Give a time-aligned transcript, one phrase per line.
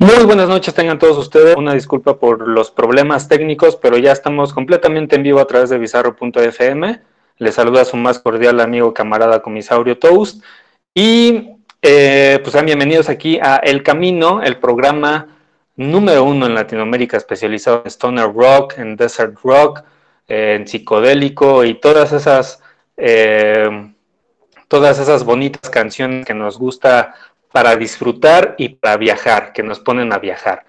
[0.00, 1.56] Muy buenas noches, tengan todos ustedes.
[1.56, 5.78] Una disculpa por los problemas técnicos, pero ya estamos completamente en vivo a través de
[5.78, 7.00] bizarro.fm.
[7.38, 10.40] Les saluda su más cordial amigo camarada comisaurio Toast.
[10.94, 11.50] Y
[11.82, 15.36] eh, pues sean bienvenidos aquí a El Camino, el programa
[15.74, 19.82] número uno en Latinoamérica especializado en stoner rock, en desert rock,
[20.28, 22.62] en psicodélico y todas esas,
[22.96, 23.90] eh,
[24.68, 27.16] todas esas bonitas canciones que nos gusta
[27.52, 30.64] para disfrutar y para viajar, que nos ponen a viajar.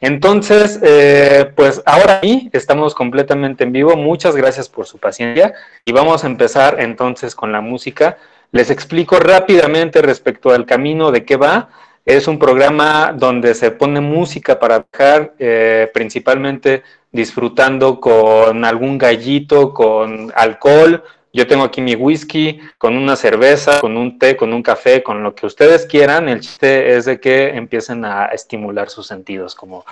[0.00, 3.96] Entonces, eh, pues ahora sí, estamos completamente en vivo.
[3.96, 8.16] Muchas gracias por su paciencia y vamos a empezar entonces con la música.
[8.52, 11.68] Les explico rápidamente respecto al camino de qué va.
[12.04, 19.74] Es un programa donde se pone música para viajar, eh, principalmente disfrutando con algún gallito,
[19.74, 24.62] con alcohol, yo tengo aquí mi whisky con una cerveza, con un té, con un
[24.62, 26.28] café, con lo que ustedes quieran.
[26.28, 29.84] El chiste es de que empiecen a estimular sus sentidos, como,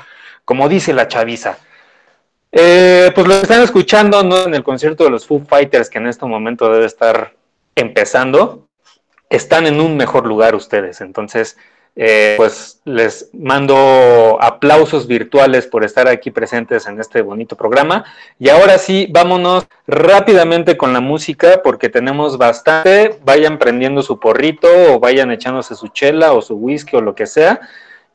[0.44, 1.58] como dice la chaviza.
[2.52, 4.44] Eh, pues lo están escuchando ¿no?
[4.44, 7.34] en el concierto de los Foo Fighters, que en este momento debe estar
[7.74, 8.66] empezando,
[9.28, 11.00] están en un mejor lugar ustedes.
[11.00, 11.58] Entonces,
[11.98, 18.04] eh, pues les mando aplausos virtuales por estar aquí presentes en este bonito programa.
[18.38, 23.18] Y ahora sí, vámonos rápidamente con la música porque tenemos bastante.
[23.24, 27.26] Vayan prendiendo su porrito o vayan echándose su chela o su whisky o lo que
[27.26, 27.60] sea.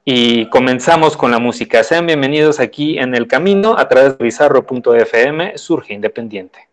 [0.06, 1.84] Y comenzamos con la música.
[1.84, 6.70] Sean bienvenidos aquí en el camino a través de bizarro.fm, Surge Independiente.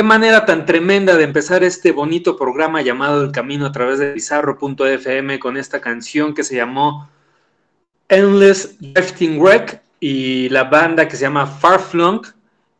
[0.00, 4.14] Qué manera tan tremenda de empezar este bonito programa llamado El Camino a través de
[4.14, 7.10] Bizarro.fm con esta canción que se llamó
[8.08, 12.26] Endless Drifting Wreck y la banda que se llama Farflung.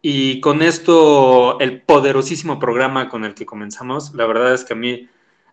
[0.00, 4.76] Y con esto, el poderosísimo programa con el que comenzamos, la verdad es que a
[4.76, 5.06] mí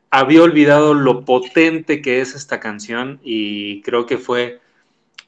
[0.10, 4.62] había olvidado lo potente que es esta canción y creo que fue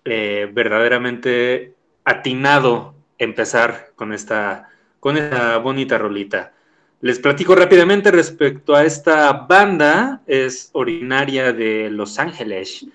[0.05, 1.73] eh, verdaderamente
[2.05, 4.69] atinado empezar con esta,
[4.99, 6.53] con esta bonita rolita.
[7.01, 12.85] Les platico rápidamente respecto a esta banda, es originaria de Los Ángeles,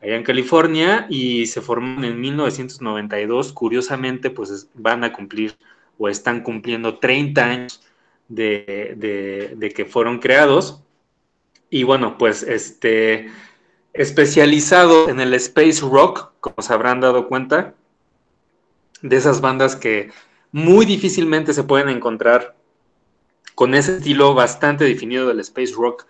[0.00, 3.52] allá en California, y se formó en 1992.
[3.52, 5.54] Curiosamente, pues van a cumplir
[5.98, 7.82] o están cumpliendo 30 años
[8.26, 10.82] de, de que fueron creados.
[11.70, 13.30] Y bueno, pues este,
[13.92, 17.74] especializado en el space rock, como se habrán dado cuenta,
[19.02, 20.10] de esas bandas que
[20.52, 22.54] muy difícilmente se pueden encontrar
[23.54, 26.06] con ese estilo bastante definido del space rock,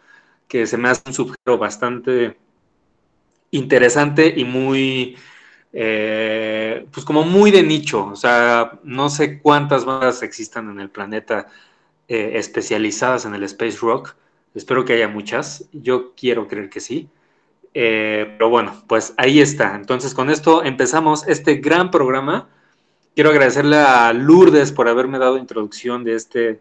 [0.48, 2.36] que se me hace un subgénero bastante
[3.50, 5.16] interesante y muy,
[5.72, 8.06] eh, pues como muy de nicho.
[8.06, 11.46] O sea, no sé cuántas bandas existan en el planeta
[12.08, 14.14] eh, especializadas en el space rock,
[14.54, 15.68] Espero que haya muchas.
[15.72, 17.08] Yo quiero creer que sí.
[17.74, 19.74] Eh, pero bueno, pues ahí está.
[19.74, 22.48] Entonces con esto empezamos este gran programa.
[23.14, 26.60] Quiero agradecerle a Lourdes por haberme dado introducción de este,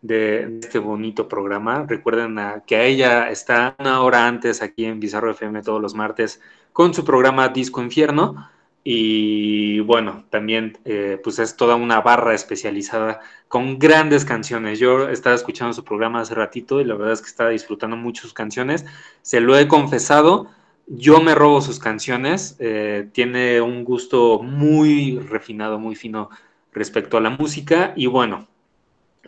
[0.00, 1.84] de este bonito programa.
[1.86, 6.40] Recuerden que a ella está una hora antes aquí en Bizarro FM todos los martes
[6.72, 8.48] con su programa Disco Infierno.
[8.84, 14.78] Y bueno, también eh, pues es toda una barra especializada con grandes canciones.
[14.78, 18.22] Yo estaba escuchando su programa hace ratito y la verdad es que estaba disfrutando mucho
[18.22, 18.86] sus canciones.
[19.20, 20.48] Se lo he confesado,
[20.86, 22.56] yo me robo sus canciones.
[22.58, 26.30] Eh, tiene un gusto muy refinado, muy fino
[26.72, 27.92] respecto a la música.
[27.96, 28.48] Y bueno,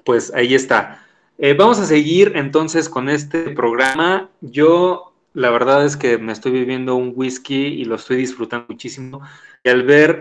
[0.05, 1.05] pues ahí está.
[1.39, 4.31] Eh, vamos a seguir entonces con este programa.
[4.41, 9.21] Yo la verdad es que me estoy viviendo un whisky y lo estoy disfrutando muchísimo.
[9.65, 10.21] Y al ver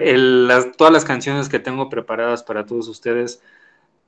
[0.78, 3.42] todas las canciones que tengo preparadas para todos ustedes,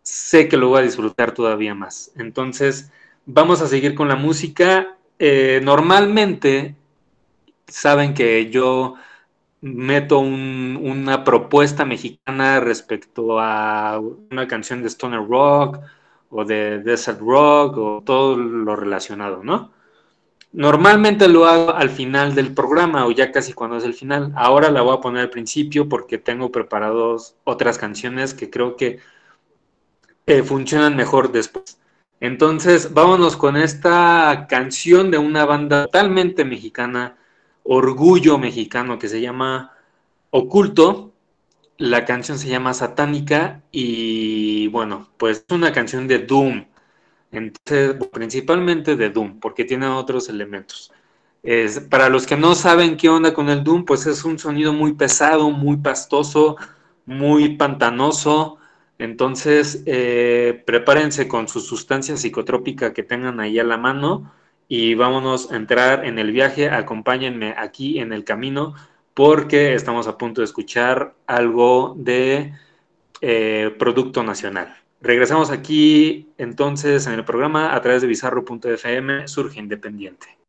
[0.02, 2.12] sé que lo voy a disfrutar todavía más.
[2.16, 2.92] Entonces,
[3.26, 4.98] vamos a seguir con la música.
[5.20, 6.76] Eh, normalmente,
[7.68, 8.96] saben que yo
[9.62, 15.80] meto una propuesta mexicana respecto a una canción de Stoner Rock
[16.30, 19.72] o de Desert Rock o todo lo relacionado, ¿no?
[20.52, 24.32] Normalmente lo hago al final del programa o ya casi cuando es el final.
[24.36, 29.00] Ahora la voy a poner al principio porque tengo preparados otras canciones que creo que
[30.28, 31.78] eh, funcionan mejor después.
[32.22, 37.18] Entonces, vámonos con esta canción de una banda totalmente mexicana,
[37.66, 39.74] orgullo mexicano, que se llama
[40.30, 41.12] Oculto.
[41.78, 46.66] La canción se llama Satánica y bueno, pues es una canción de Doom
[47.38, 50.92] entonces, principalmente de Doom, porque tiene otros elementos.
[51.90, 54.94] para los que no saben qué onda con el Doom, pues es un sonido muy
[54.94, 56.58] pesado, muy pastoso,
[57.06, 58.58] muy pantanoso.
[58.98, 64.32] Entonces, eh, prepárense con su sustancia psicotrópica que tengan ahí a la mano
[64.68, 66.70] y vámonos a entrar en el viaje.
[66.70, 68.76] Acompáñenme aquí en el camino
[69.14, 72.54] porque estamos a punto de escuchar algo de
[73.22, 74.76] eh, producto nacional.
[75.02, 80.45] Regresamos aquí entonces en el programa a través de bizarro.fm, Surge Independiente.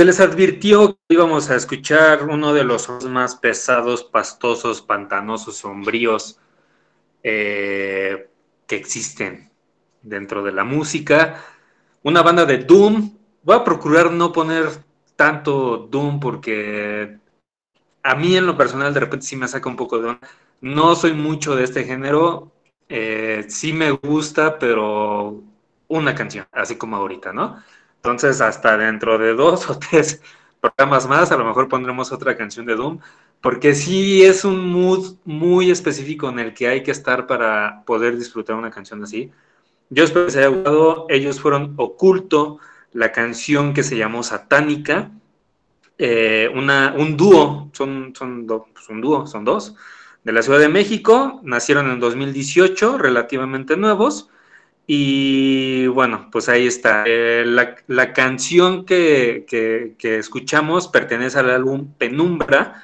[0.00, 6.40] Se les advirtió que íbamos a escuchar uno de los más pesados, pastosos, pantanosos, sombríos
[7.22, 8.30] eh,
[8.66, 9.50] que existen
[10.00, 11.44] dentro de la música.
[12.02, 13.14] Una banda de Doom.
[13.42, 14.70] Voy a procurar no poner
[15.16, 17.18] tanto Doom porque
[18.02, 20.16] a mí en lo personal de repente sí me saca un poco de.
[20.62, 22.50] No soy mucho de este género.
[22.88, 25.42] Eh, sí me gusta, pero
[25.88, 27.62] una canción, así como ahorita, ¿no?
[28.02, 30.22] Entonces, hasta dentro de dos o tres
[30.60, 32.98] programas más, a lo mejor pondremos otra canción de Doom,
[33.42, 38.16] porque sí es un mood muy específico en el que hay que estar para poder
[38.16, 39.30] disfrutar una canción así.
[39.90, 41.06] Yo espero que se haya gustado.
[41.08, 42.58] Ellos fueron Oculto,
[42.92, 45.10] la canción que se llamó Satánica,
[45.98, 49.76] eh, una, un dúo, son, son pues un dúo, son dos,
[50.24, 54.30] de la Ciudad de México, nacieron en 2018, relativamente nuevos
[54.92, 57.04] y bueno, pues ahí está.
[57.06, 59.46] Eh, la, canción que,
[60.02, 62.82] escuchamos pertenece al álbum Penumbra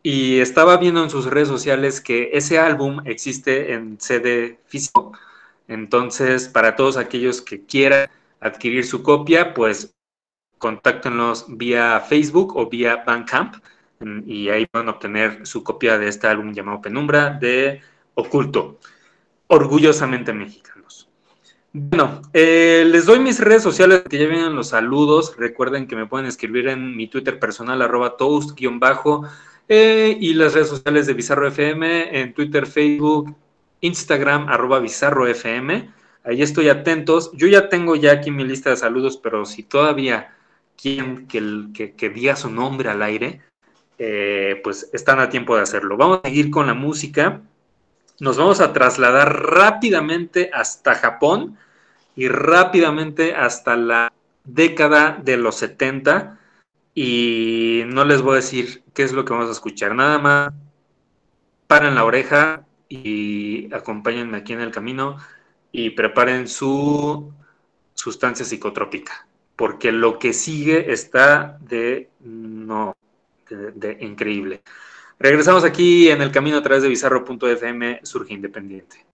[0.00, 5.12] y estaba viendo en sus redes sociales que ese álbum existe en CD físico.
[5.66, 8.08] Entonces, para todos aquellos que quieran
[8.38, 9.92] adquirir su copia, pues
[10.58, 13.56] contáctenos vía Facebook o vía Bandcamp
[14.24, 17.82] y ahí van a obtener su copia de este álbum llamado Penumbra de
[18.14, 18.78] Oculto.
[19.48, 20.79] Orgullosamente mexicano.
[21.72, 25.36] Bueno, eh, les doy mis redes sociales que ya vienen los saludos.
[25.36, 29.24] Recuerden que me pueden escribir en mi Twitter personal, arroba toast-bajo,
[29.68, 33.36] eh, y las redes sociales de Bizarro FM en Twitter, Facebook,
[33.82, 35.88] Instagram, arroba Bizarro FM.
[36.24, 37.30] Ahí estoy atentos.
[37.34, 40.34] Yo ya tengo ya aquí mi lista de saludos, pero si todavía
[40.76, 43.42] quieren que, que, diga su nombre al aire,
[43.98, 45.96] eh, pues están a tiempo de hacerlo.
[45.96, 47.42] Vamos a seguir con la música
[48.20, 51.56] nos vamos a trasladar rápidamente hasta Japón
[52.14, 54.12] y rápidamente hasta la
[54.44, 56.38] década de los 70
[56.94, 60.52] y no les voy a decir qué es lo que vamos a escuchar, nada más
[61.66, 65.16] paren la oreja y acompáñenme aquí en el camino
[65.72, 67.32] y preparen su
[67.94, 72.96] sustancia psicotrópica, porque lo que sigue está de no
[73.48, 74.62] de increíble.
[75.22, 79.04] Regresamos aquí en el camino a través de bizarro.fm, Surge Independiente.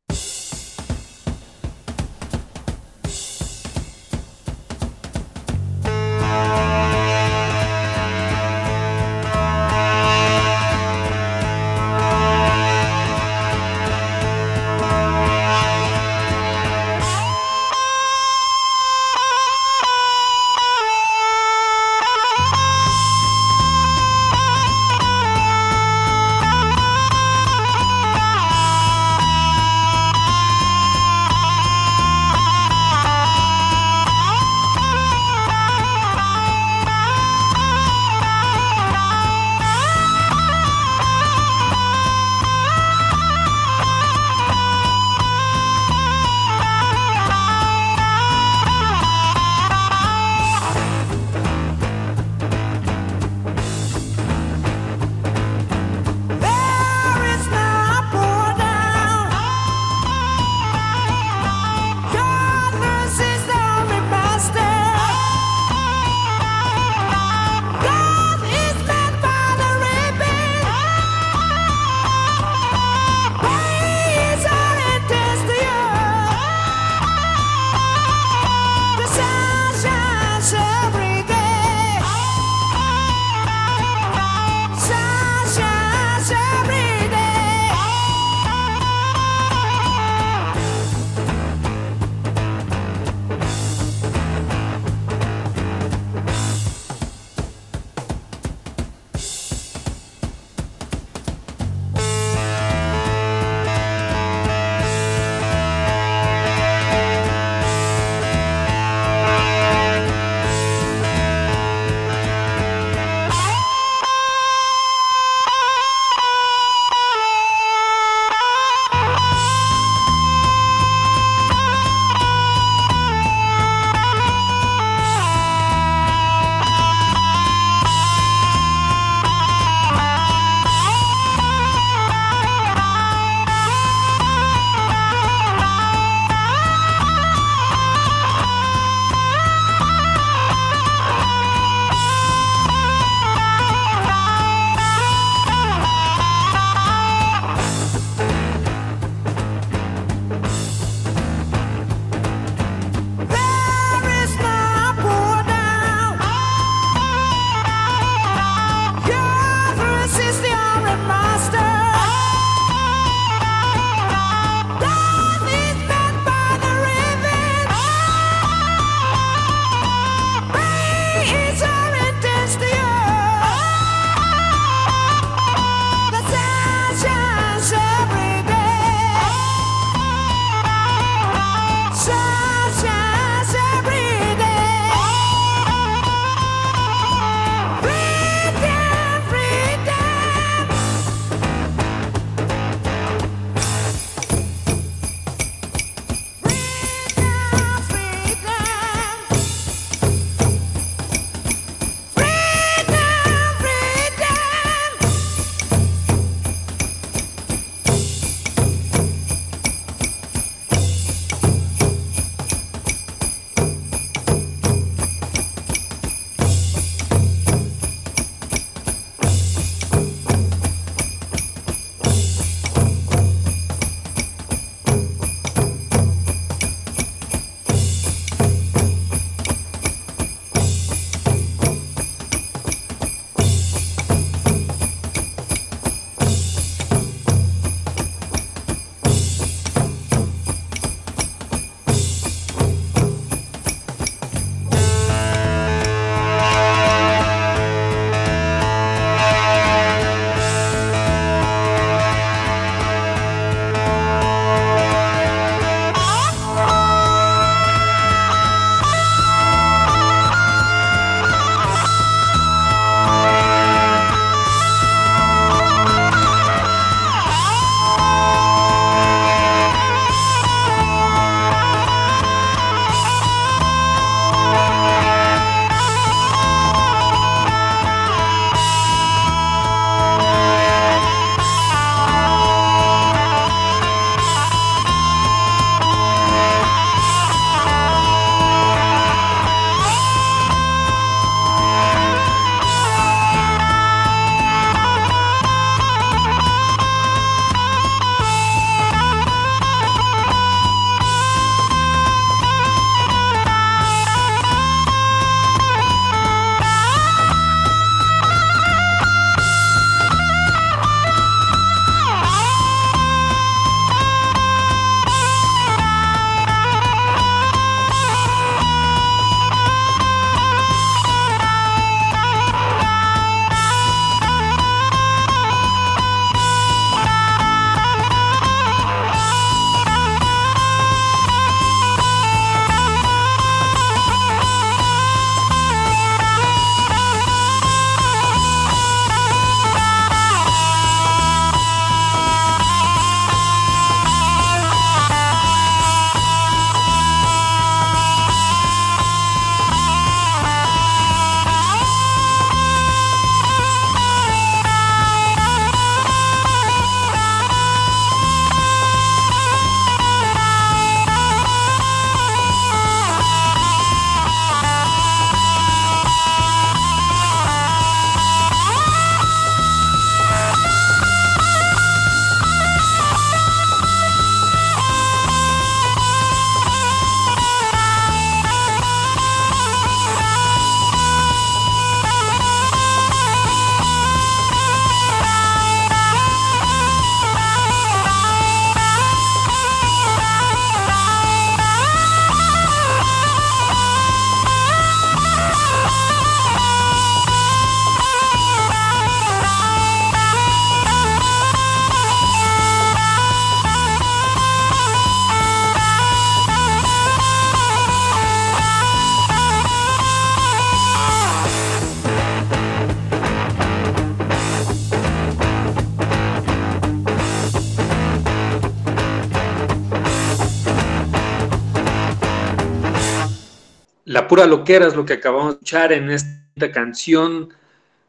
[424.28, 427.50] Pura loquera es lo que acabamos de escuchar en esta canción.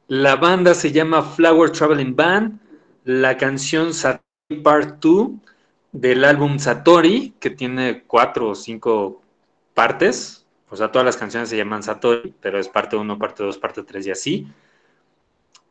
[0.07, 2.59] La banda se llama Flower Traveling Band.
[3.03, 5.29] La canción Satori Part 2
[5.91, 9.21] del álbum Satori, que tiene cuatro o cinco
[9.73, 10.45] partes.
[10.69, 13.83] O sea, todas las canciones se llaman Satori, pero es parte 1, parte 2, parte
[13.83, 14.47] 3 y así.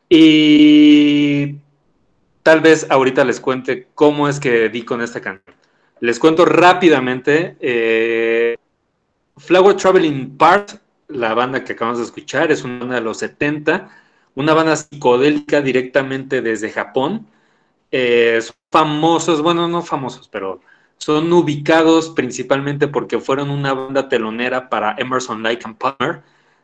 [0.09, 1.55] Y
[2.43, 5.55] tal vez ahorita les cuente cómo es que di con esta canción.
[5.99, 7.57] Les cuento rápidamente.
[7.59, 8.57] Eh,
[9.37, 10.71] Flower Traveling Part,
[11.07, 13.89] la banda que acabamos de escuchar, es una banda de los 70,
[14.35, 17.27] una banda psicodélica directamente desde Japón.
[17.91, 20.61] Eh, son famosos, bueno, no famosos, pero
[20.97, 26.21] son ubicados principalmente porque fueron una banda telonera para Emerson Lake and Palmer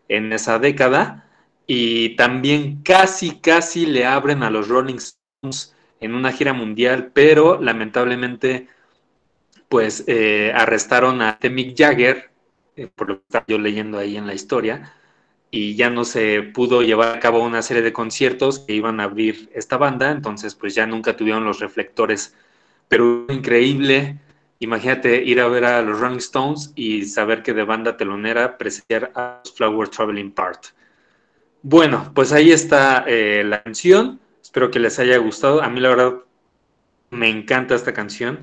[0.09, 1.25] en esa década
[1.65, 7.61] y también casi, casi le abren a los Rolling Stones en una gira mundial, pero
[7.61, 8.67] lamentablemente
[9.69, 12.32] pues eh, arrestaron a Mick Jagger,
[12.75, 14.93] eh, por lo que estaba yo leyendo ahí en la historia,
[15.51, 19.03] y ya no se pudo llevar a cabo una serie de conciertos que iban a
[19.03, 22.35] abrir esta banda, entonces pues ya nunca tuvieron los reflectores,
[22.87, 24.19] pero increíble,
[24.59, 29.11] imagínate ir a ver a los Rolling Stones y saber que de banda telonera presenciar
[29.15, 30.65] a Flower Traveling Part.
[31.61, 34.19] Bueno, pues ahí está eh, la canción.
[34.41, 35.61] Espero que les haya gustado.
[35.61, 36.15] A mí la verdad
[37.09, 38.39] me encanta esta canción.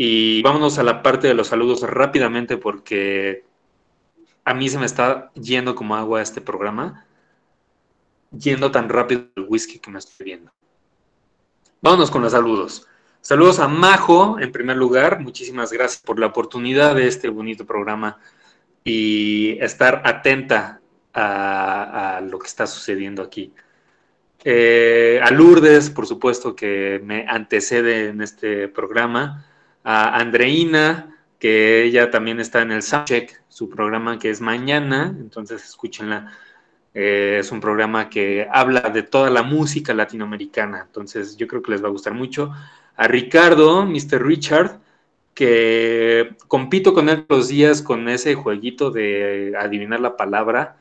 [0.00, 3.44] Y vámonos a la parte de los saludos rápidamente porque
[4.44, 7.04] a mí se me está yendo como agua este programa.
[8.30, 10.52] Yendo tan rápido el whisky que me estoy viendo.
[11.82, 12.86] Vámonos con los saludos.
[13.20, 15.18] Saludos a Majo, en primer lugar.
[15.18, 18.20] Muchísimas gracias por la oportunidad de este bonito programa
[18.84, 20.80] y estar atenta
[21.12, 23.52] a, lo que está sucediendo aquí.
[24.44, 29.44] Eh, a Lourdes, por supuesto, que me antecede en este programa.
[29.90, 35.64] A Andreina, que ella también está en el Soundcheck, su programa que es mañana, entonces
[35.64, 36.32] escúchenla.
[36.94, 41.70] Eh, es un programa que habla de toda la música latinoamericana, entonces yo creo que
[41.70, 42.52] les va a gustar mucho.
[42.96, 44.22] A Ricardo, Mr.
[44.22, 44.80] Richard,
[45.32, 50.76] que compito con él los días con ese jueguito de adivinar la palabra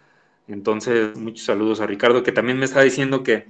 [0.48, 3.48] entonces, muchos saludos a Ricardo, que también me está diciendo que,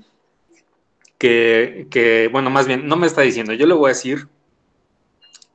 [1.19, 4.27] que, bueno, más bien, no me está diciendo, yo le voy a decir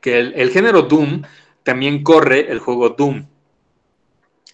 [0.02, 1.22] que el, género Doom
[1.62, 3.24] también corre el juego Doom.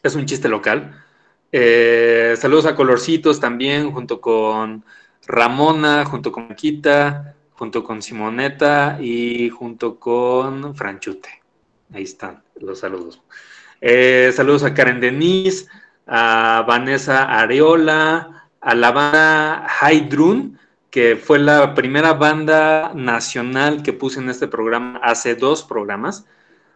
[0.02, 1.04] Es un chiste local.
[1.50, 4.84] Eh, saludos a Colorcitos también, junto con
[5.26, 11.30] Ramona, junto con Quita, junto con Simoneta y junto con Franchute.
[11.92, 13.20] Ahí están los saludos.
[13.80, 15.66] Eh, saludos a Karen Denise,
[16.06, 20.58] a Vanessa Areola, a la banda Hydrun,
[20.90, 26.26] que fue la primera banda nacional que puse en este programa hace dos programas.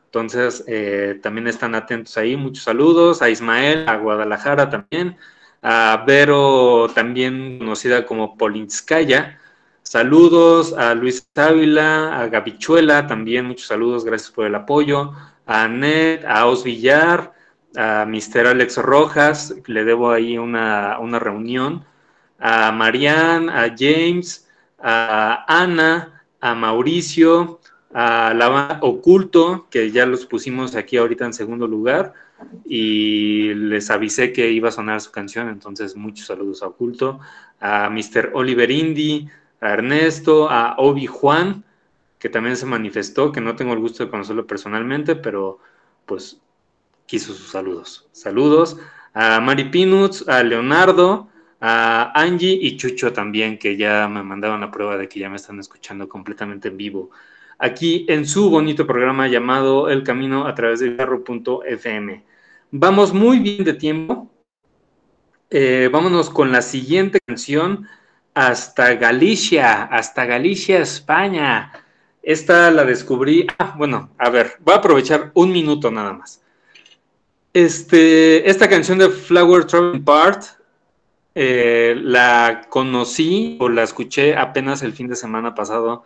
[0.06, 2.36] Entonces, eh, también están atentos ahí.
[2.36, 5.16] Muchos saludos a Ismael, a Guadalajara también,
[5.62, 9.38] a Vero, también conocida como Polinskaya.
[9.82, 15.12] Saludos a Luis Ávila, a Gabichuela, también muchos saludos, gracias por el apoyo.
[15.46, 17.32] A Anet, a Os Villar,
[17.76, 18.46] a Mr.
[18.46, 21.84] Alex Rojas, le debo ahí una, reunión,
[22.44, 24.48] a Marianne, a James,
[24.80, 27.60] a Ana, a Mauricio,
[27.94, 32.14] a la Oculto, que ya los pusimos aquí ahorita en segundo lugar,
[32.64, 37.20] y les avisé que iba a sonar su canción, entonces muchos saludos a Oculto,
[37.60, 38.32] a Mr.
[38.34, 39.28] Oliver Indy,
[39.60, 41.62] a Ernesto, a Obi Juan,
[42.18, 45.60] que también se manifestó, que no tengo el gusto de conocerlo personalmente, pero
[46.06, 46.38] pues
[47.06, 48.08] quiso sus saludos.
[48.10, 48.78] Saludos
[49.14, 51.28] a Mari Pinuts, a Leonardo,
[51.64, 55.36] a Angie y Chucho también, que ya me mandaron la prueba de que ya me
[55.36, 57.10] están escuchando completamente en vivo.
[57.56, 62.24] Aquí en su bonito programa llamado El Camino a través de carro.fm.
[62.72, 64.28] Vamos muy bien de tiempo.
[65.50, 67.86] Eh, vámonos con la siguiente canción,
[68.34, 71.70] Hasta Galicia, hasta Galicia, España.
[72.24, 73.46] Esta la descubrí.
[73.58, 76.42] Ah, bueno, a ver, voy a aprovechar un minuto nada más.
[77.52, 80.61] Este, esta canción de Flower Traveling Part
[81.34, 86.04] eh, la conocí o la escuché apenas el fin de semana pasado.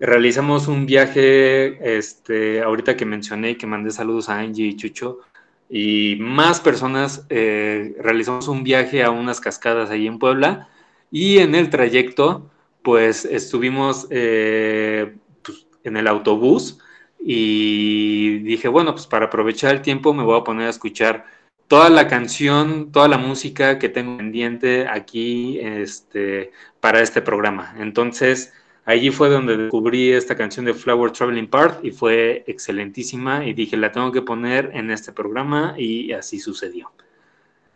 [0.00, 5.20] Realizamos un viaje, este, ahorita que mencioné y que mandé saludos a Angie y Chucho,
[5.68, 10.68] y más personas eh, realizamos un viaje a unas cascadas ahí en Puebla,
[11.10, 12.50] y en el trayecto,
[12.82, 16.78] pues estuvimos eh, pues, en el autobús
[17.18, 21.24] y dije, bueno, pues para aprovechar el tiempo me voy a poner a escuchar
[21.68, 27.74] toda la canción, toda la música que tengo pendiente aquí este, para este programa.
[27.78, 28.52] Entonces,
[28.86, 33.78] Allí fue donde descubrí esta canción de Flower Traveling Part y fue excelentísima y dije,
[33.78, 36.92] la tengo que poner en este programa y así sucedió.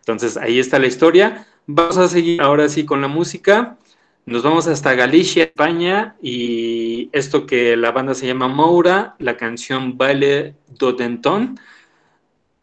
[0.00, 1.46] Entonces ahí está la historia.
[1.66, 3.78] Vamos a seguir ahora sí con la música.
[4.26, 9.96] Nos vamos hasta Galicia, España, y esto que la banda se llama Moura, la canción
[9.96, 11.58] Baile do Dentón.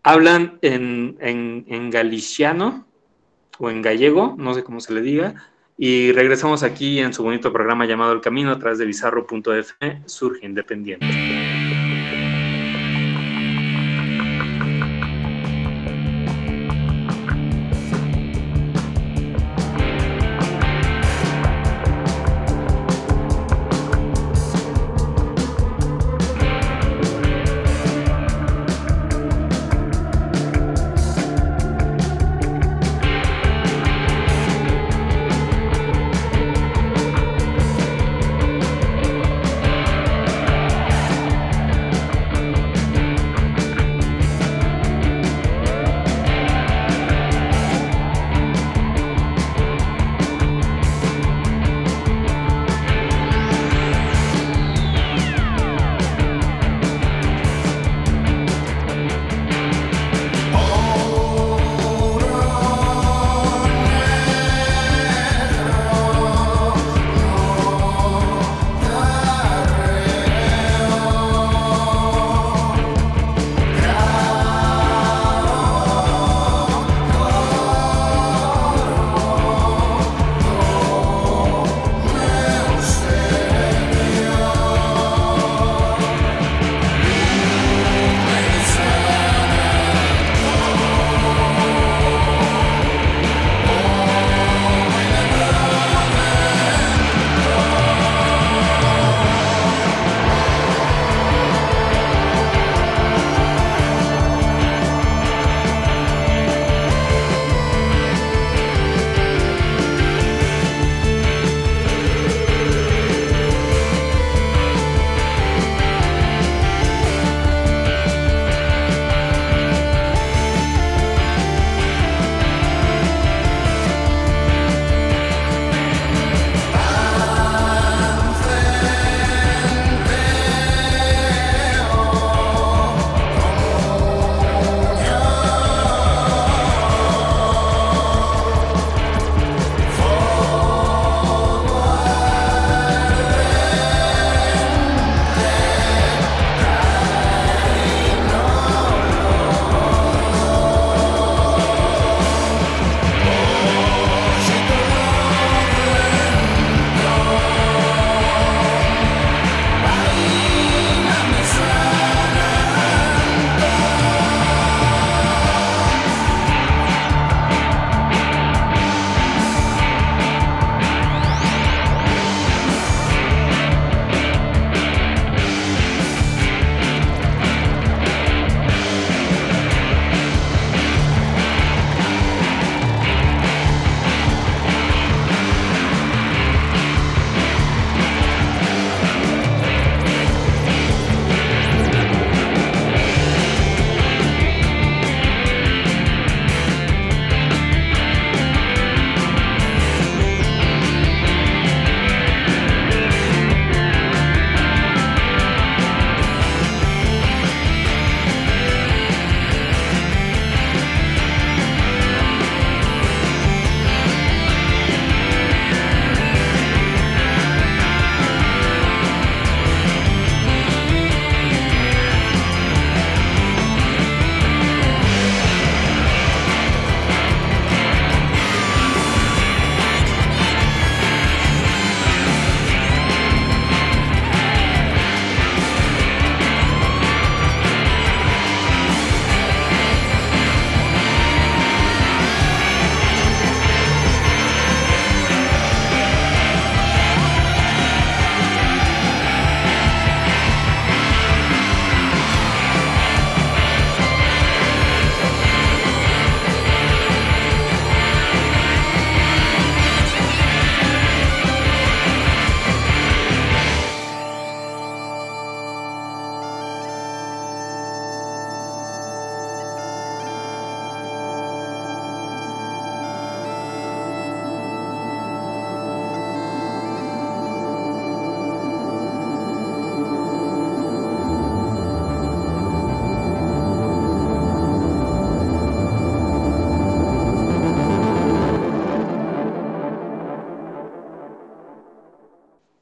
[0.07, 2.85] Hablan en, en, en galiciano
[3.57, 5.33] o en gallego, no sé cómo se le diga,
[5.79, 10.45] y regresamos aquí en su bonito programa llamado El Camino a través de bizarro.f, Surge
[10.45, 11.44] Independiente.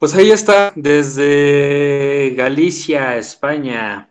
[0.04, 4.10] Pues ahí está, desde Galicia, España,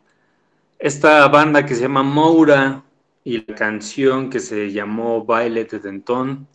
[0.80, 2.82] esta banda que se llama Moura
[3.24, 6.48] y la canción que se llamó Baile de Dentón.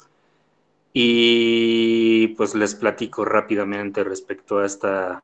[0.93, 5.23] Y pues les platico rápidamente respecto a esta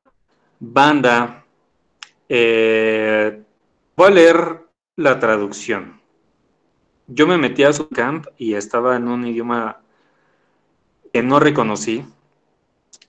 [0.61, 1.45] banda.
[2.29, 3.43] Eh,
[3.97, 4.61] voy a leer
[4.95, 6.01] la traducción.
[7.09, 9.81] Yo me metí a su camp y estaba en un idioma
[11.13, 12.05] que no reconocí.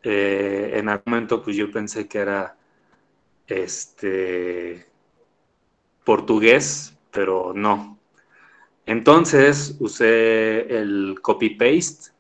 [0.08, 2.56] Eh, en algún momento pues yo pensé que era
[3.48, 4.86] este
[6.04, 7.98] portugués, pero no.
[8.86, 12.12] Entonces usé el copy-paste,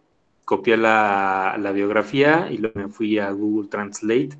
[0.46, 4.32] copié la, biografía y luego me fui a Google Translate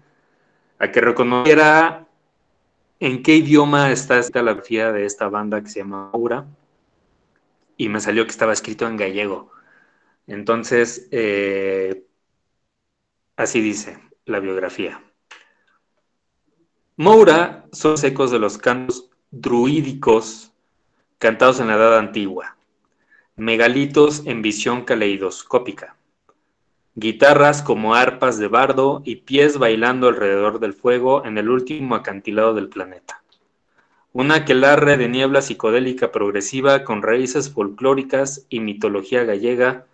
[0.80, 2.08] a que reconociera
[3.00, 6.48] en qué idioma está esta la biografía de esta banda que se llama Aura
[7.78, 9.52] y me salió que estaba escrito en gallego.
[10.26, 12.06] Entonces, eh,
[13.38, 15.02] así dice la biografía.
[16.98, 20.54] Moura son ecos de los cantos druídicos
[21.18, 22.56] cantados en la Edad Antigua,
[23.36, 25.98] megalitos en visión caleidoscópica,
[26.96, 32.54] guitarras como arpas de bardo y pies bailando alrededor del fuego en el último acantilado
[32.54, 33.22] del planeta.
[34.14, 39.86] Una aquelarre de niebla psicodélica progresiva con raíces folclóricas y mitología gallega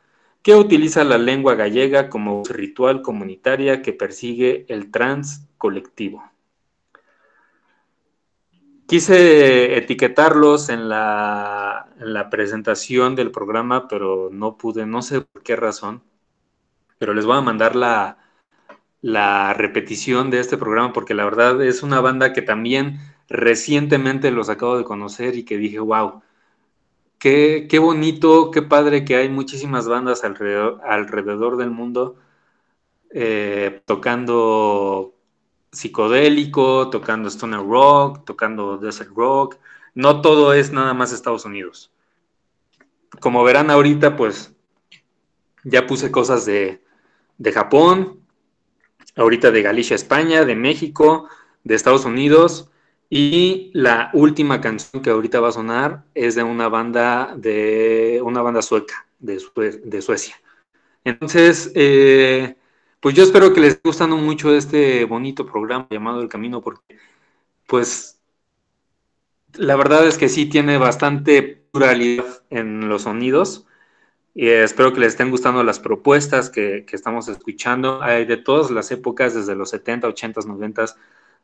[0.42, 6.24] que utiliza la lengua gallega como ritual comunitaria que persigue el trans colectivo.
[8.88, 11.88] Quise etiquetarlos en la,
[12.30, 16.04] presentación del programa, pero no pude, no sé por qué razón,
[16.98, 18.18] pero les voy a mandar la,
[19.02, 24.50] la repetición de este programa porque la verdad es una banda que también recientemente los
[24.50, 26.22] acabo de conocer y que dije, wow,
[27.22, 32.16] qué, bonito, qué padre que hay muchísimas bandas alrededor, alrededor del mundo
[33.12, 35.14] eh, tocando
[35.72, 39.58] psicodélico, tocando stoner rock, tocando desert rock.
[39.94, 41.92] No todo es nada más Estados Unidos.
[43.20, 44.56] Como verán ahorita, pues
[45.64, 46.84] ya puse cosas de,
[47.38, 48.20] de Japón,
[49.16, 51.30] ahorita de Galicia, España, de México,
[51.64, 52.71] de Estados Unidos.
[53.14, 58.42] Y la última canción que ahorita va a sonar es de una banda de una
[58.42, 60.42] banda sueca de, Suecia.
[61.04, 62.56] Entonces, eh,
[63.02, 67.00] pues yo espero que les esté gustando mucho este bonito programa llamado El Camino, porque
[67.68, 68.18] pues
[69.56, 73.66] la verdad es que sí tiene bastante pluralidad en los sonidos.
[74.34, 78.02] Y espero que les estén gustando las propuestas que, que, estamos escuchando.
[78.02, 80.86] Hay de todas las épocas, desde los 70, 80, 90,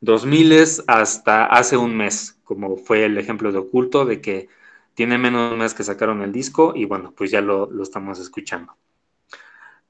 [0.02, 4.48] 2000 hasta hace un mes, como fue el ejemplo de Oculto, de que
[4.94, 8.20] tiene menos de un mes que sacaron el disco y bueno, pues ya lo, estamos
[8.20, 8.76] escuchando.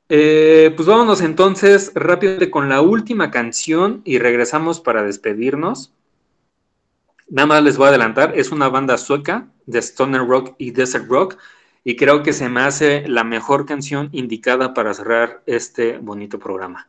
[0.10, 5.93] Eh, pues vámonos entonces rápidamente con la última canción y regresamos para despedirnos.
[7.30, 11.10] Nada más les voy a adelantar, es una banda sueca de Stoner Rock y Desert
[11.10, 11.38] Rock
[11.84, 16.88] y creo que se me hace la mejor canción indicada para cerrar este bonito programa.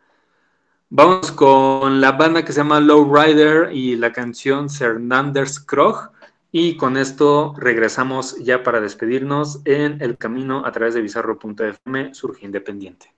[0.91, 6.13] Vamos con la banda que se llama Low Rider y la canción Sernanders Krog.
[6.51, 12.47] Y con esto regresamos ya para despedirnos en el camino a través de bizarro.fm Surge
[12.47, 13.18] Independiente.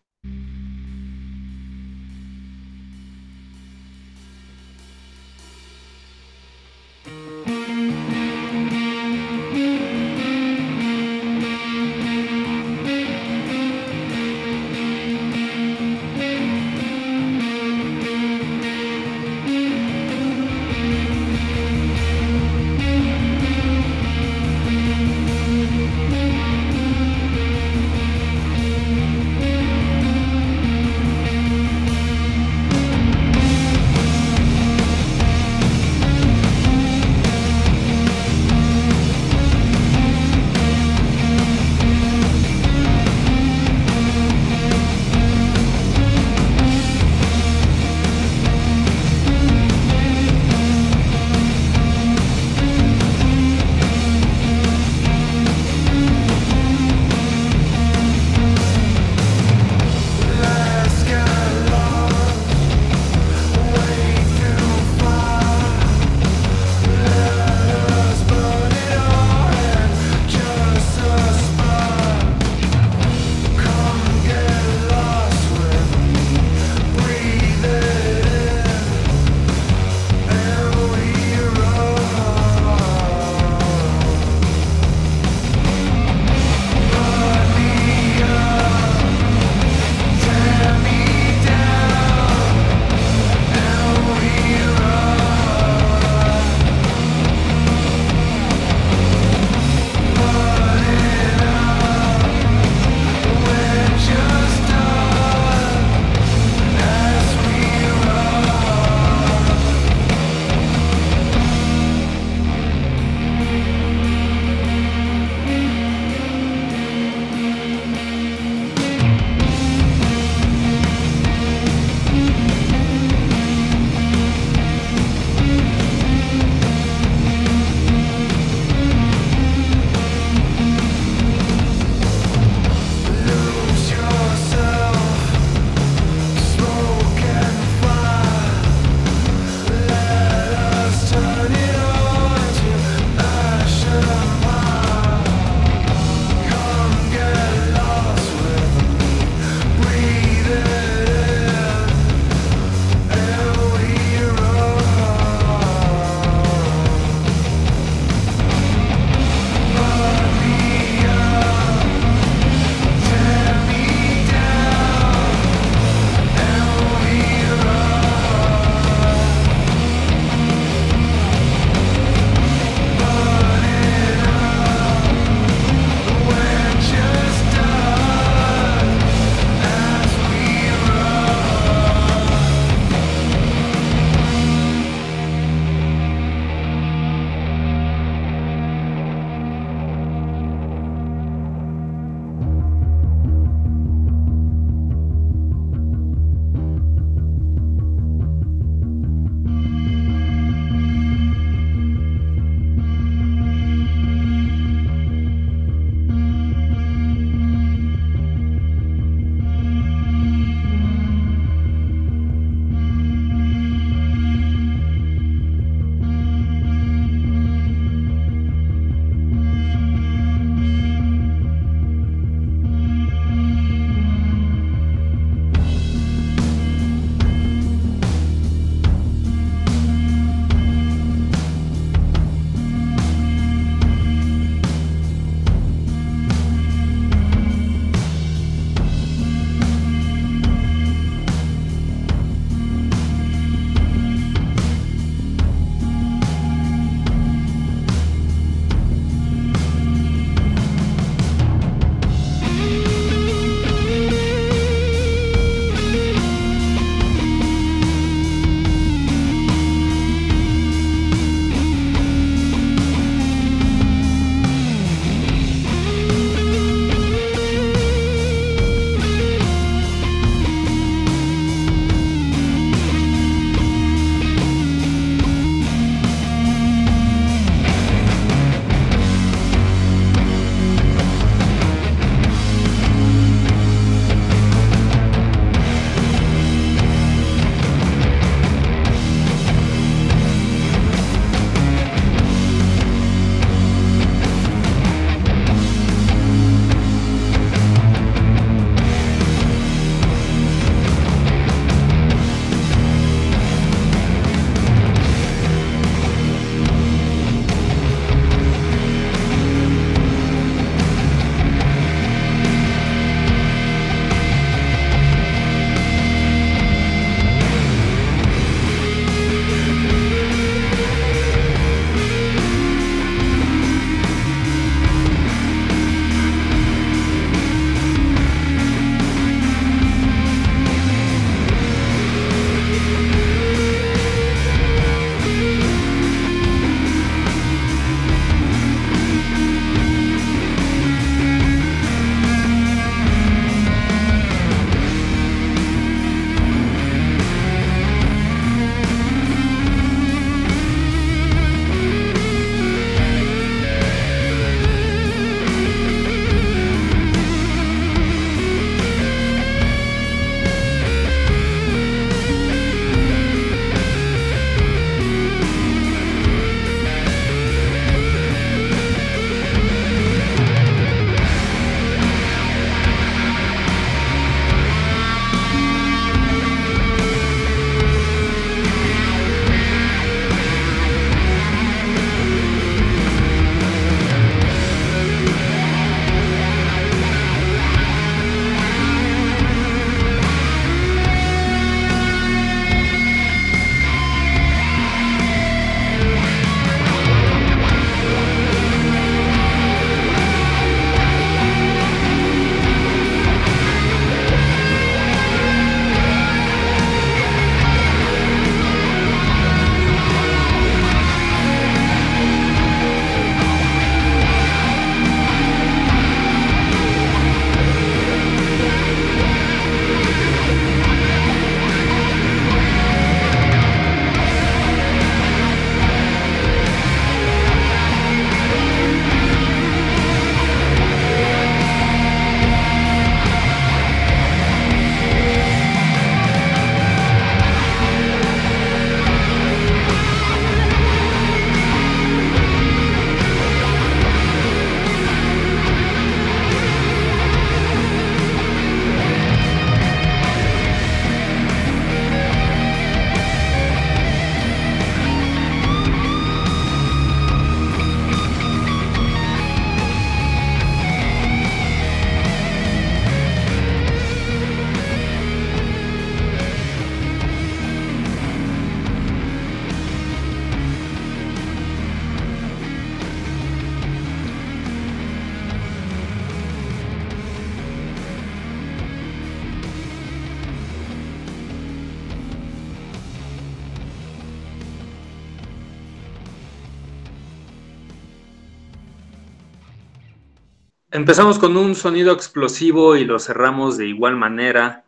[491.00, 494.84] Empezamos con un sonido explosivo y lo cerramos de igual manera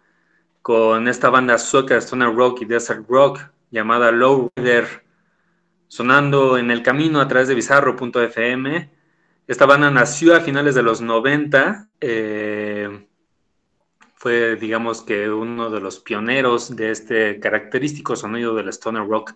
[0.60, 3.40] con esta banda sueca de Stoner Rock y Desert Rock
[3.70, 5.06] llamada Lowrider,
[5.88, 8.90] sonando en el camino a través de bizarro.fm.
[9.46, 13.06] Esta banda nació a finales de los 90, eh,
[14.14, 19.32] fue digamos que uno de los pioneros de este característico sonido del Stoner Rock.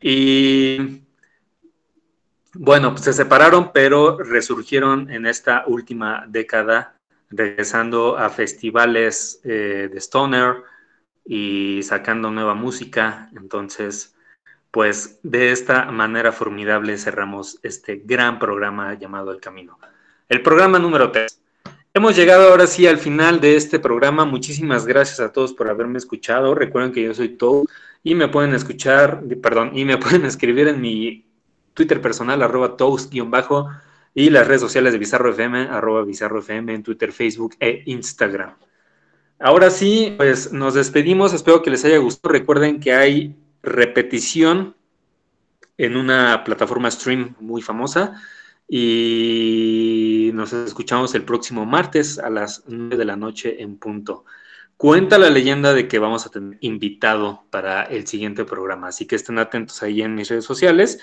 [0.00, 1.04] Y
[2.54, 6.96] bueno, pues se separaron, pero resurgieron en esta última década,
[7.30, 10.56] regresando a festivales eh, de Stoner
[11.24, 13.30] y sacando nueva música.
[13.36, 14.14] Entonces,
[14.70, 19.78] pues de esta manera formidable cerramos este gran programa llamado El Camino.
[20.28, 21.40] El programa número 3.
[21.94, 24.24] Hemos llegado ahora sí al final de este programa.
[24.24, 26.54] Muchísimas gracias a todos por haberme escuchado.
[26.54, 27.64] Recuerden que yo soy Toad
[28.02, 31.31] y me pueden escuchar, perdón, y me pueden escribir en mi
[31.74, 33.68] Twitter personal, arroba toast-bajo,
[34.14, 38.54] y las redes sociales de Bizarro FM, arroba Bizarro FM en Twitter, Facebook e Instagram.
[39.38, 42.32] Ahora sí, pues nos despedimos, espero que les haya gustado.
[42.32, 44.76] Recuerden que hay repetición
[45.78, 48.20] en una plataforma stream muy famosa
[48.68, 54.24] y nos escuchamos el próximo martes a las 9 de la noche en punto.
[54.76, 59.16] Cuenta la leyenda de que vamos a tener invitado para el siguiente programa, así que
[59.16, 61.00] estén atentos ahí en mis redes sociales.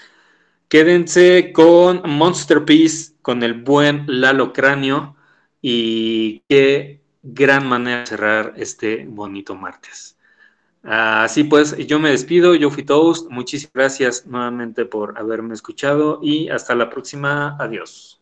[0.70, 5.16] Quédense con Monster Peace, con el buen Lalo Cráneo
[5.64, 10.16] y qué gran manera de cerrar este bonito martes.
[10.84, 16.50] Así pues, yo me despido, yo fui Toast, muchísimas gracias nuevamente por haberme escuchado y
[16.50, 18.18] hasta la próxima, adiós.